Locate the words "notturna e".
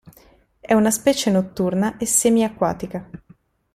1.29-2.07